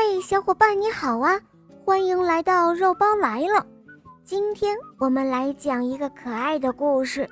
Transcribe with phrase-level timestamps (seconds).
[0.00, 1.40] 嗨，小伙伴你好啊！
[1.84, 3.66] 欢迎来到肉包来了。
[4.22, 7.28] 今天我们来讲一个可爱的故事，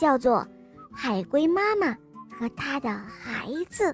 [0.00, 0.38] 叫做
[0.96, 1.94] 《海龟妈妈
[2.30, 3.92] 和她的孩子》。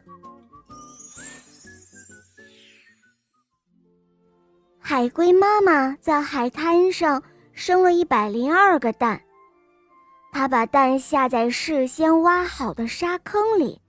[4.79, 7.21] 海龟妈妈在海滩上
[7.53, 9.21] 生了一百零二个蛋，
[10.31, 13.81] 她把蛋下在事先挖好的沙坑里，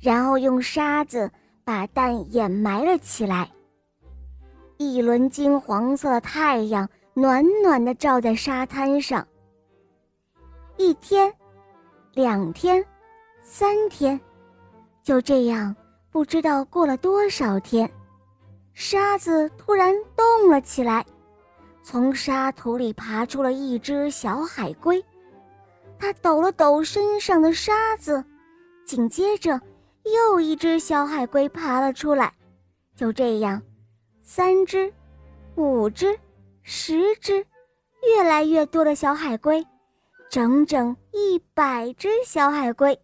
[0.00, 1.30] 然后用沙子。
[1.64, 3.50] 把蛋掩埋了起来。
[4.76, 9.26] 一轮金黄色的太阳暖暖的照在沙滩上。
[10.76, 11.32] 一天，
[12.12, 12.84] 两天，
[13.42, 14.20] 三天，
[15.02, 15.74] 就这样，
[16.10, 17.90] 不知道过了多少天，
[18.74, 21.06] 沙子突然动了起来，
[21.82, 25.02] 从沙土里爬出了一只小海龟。
[25.96, 28.22] 它抖了抖身上的沙子，
[28.84, 29.58] 紧接着。
[30.04, 32.32] 又一只小海龟爬了出来，
[32.94, 33.62] 就这样，
[34.22, 34.92] 三只、
[35.56, 36.18] 五只、
[36.62, 37.46] 十只，
[38.06, 39.66] 越来越多的小海龟，
[40.28, 42.98] 整整一百只小海龟，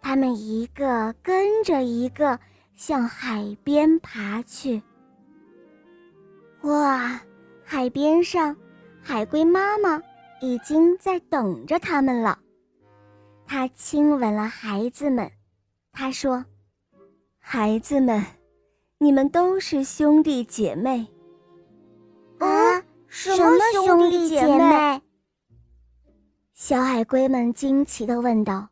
[0.00, 2.38] 它们一个跟着一个
[2.74, 4.82] 向海边爬去。
[6.62, 7.20] 哇，
[7.64, 8.56] 海边上，
[9.02, 10.02] 海龟妈妈
[10.40, 12.38] 已经在等着它们了，
[13.46, 15.30] 它亲吻了孩子们。
[15.92, 16.44] 他说
[17.38, 18.24] ：“孩子们，
[18.98, 21.06] 你们都是兄弟姐妹。”
[22.38, 25.02] 啊，什么兄弟姐妹？
[26.54, 28.68] 小海龟们惊奇的问道。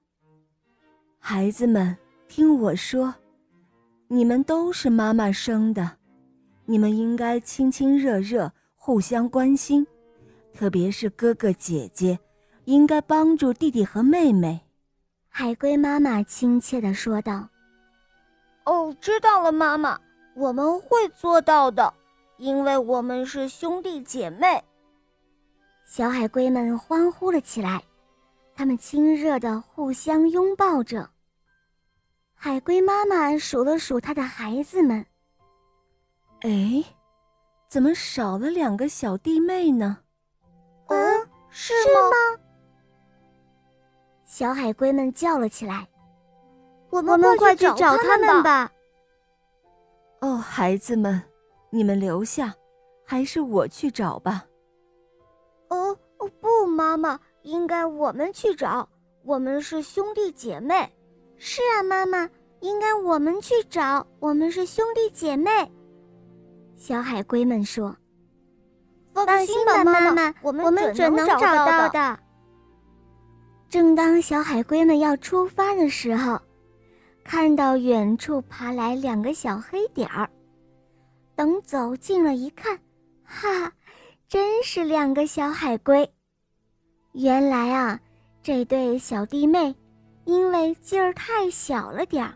[1.19, 1.97] “孩子们，
[2.29, 3.15] 听我说，
[4.07, 5.99] 你们都是妈妈生的，
[6.65, 9.87] 你们应该亲亲热热，互相关心，
[10.55, 12.19] 特别是哥哥姐姐，
[12.65, 14.61] 应该帮助弟弟和妹妹。”
[15.41, 17.48] 海龟妈妈亲切地说道
[18.67, 19.97] ：“哦，知道了，妈妈，
[20.34, 21.94] 我们会做到的，
[22.39, 24.61] 因为我们是兄弟姐妹。”
[25.86, 27.81] 小海龟们欢呼了起来，
[28.56, 31.09] 他们亲热地互相拥抱着。
[32.34, 35.06] 海龟妈妈数了数她的孩子们，
[36.41, 36.82] 哎，
[37.69, 39.98] 怎么少了两个小弟妹呢？
[40.88, 42.08] 嗯，是吗？
[44.38, 45.84] 小海龟们叫了起来
[46.91, 48.71] ：“我们快去找他们吧！”
[50.22, 51.21] 哦，孩子们，
[51.71, 52.54] 你们留下，
[53.04, 54.44] 还是我去找吧。
[55.71, 55.88] 哦
[56.19, 58.88] 哦，不，妈妈，应该我们去找，
[59.25, 60.88] 我们是兄弟姐妹。
[61.37, 65.50] 是啊，妈妈，应该我们去找，我们是兄弟姐妹。
[66.77, 67.97] 小海龟们说
[69.12, 72.21] ：“放心吧，妈妈，我们准能找到的。”
[73.69, 76.41] 正当小海龟们要出发的时候，
[77.23, 80.29] 看到远处爬来两个小黑点儿。
[81.34, 82.78] 等走近了一看，
[83.23, 83.71] 哈，
[84.27, 86.11] 真是两个小海龟。
[87.12, 88.01] 原来啊，
[88.43, 89.75] 这对小弟妹
[90.25, 92.34] 因为劲儿太小了点儿，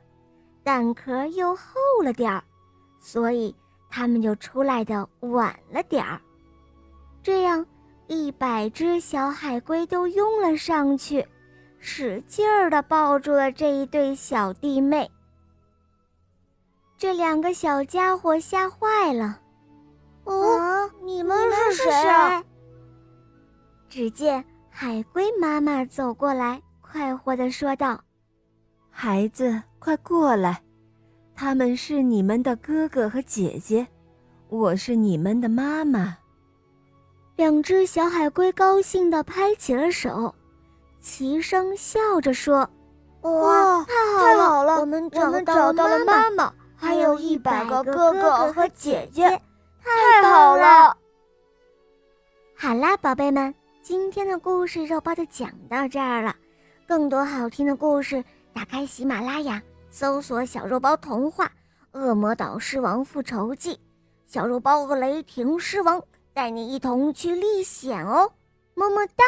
[0.62, 2.44] 蛋壳又厚了点儿，
[3.00, 3.54] 所以
[3.90, 6.20] 他们就出来的晚了点儿。
[7.22, 7.64] 这样。
[8.12, 11.26] 一百只小海龟都拥了上去，
[11.78, 15.10] 使劲儿地抱住了这一对小弟妹。
[16.98, 19.40] 这两个小家伙吓坏了。
[20.24, 21.36] 哦，你们
[21.72, 22.44] 是谁？
[23.88, 27.98] 只见海龟妈妈走过来，快活地说道
[28.88, 30.62] ：“孩子，快过来，
[31.34, 33.86] 他们是你们的哥哥和姐姐，
[34.48, 36.18] 我是你们的妈妈。”
[37.36, 40.34] 两只小海龟高兴地拍起了手，
[41.00, 42.68] 齐声笑着说
[43.22, 44.80] ：“哇，太好了！
[44.80, 49.28] 我们找到了妈妈，还有一百个哥哥和姐姐，
[49.82, 50.96] 太好了！”
[52.54, 56.36] 好啦，宝贝们，今天的故事肉包就讲到这儿了。
[56.86, 58.22] 更多好听的故事，
[58.52, 59.60] 打开喜马拉雅，
[59.90, 61.46] 搜索“小肉包童话
[61.92, 63.74] 《恶魔岛狮王复仇记》，
[64.26, 66.00] 小肉包和雷霆狮王。
[66.34, 68.32] 带你一同去历险哦，
[68.74, 69.24] 么么哒。